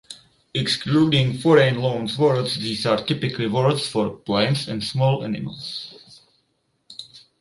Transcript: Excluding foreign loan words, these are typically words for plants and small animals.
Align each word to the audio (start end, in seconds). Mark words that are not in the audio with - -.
Excluding 0.55 1.37
foreign 1.37 1.77
loan 1.79 2.09
words, 2.17 2.55
these 2.57 2.87
are 2.87 3.05
typically 3.05 3.45
words 3.45 3.87
for 3.87 4.09
plants 4.09 4.67
and 4.67 4.83
small 4.83 5.23
animals. 5.23 6.21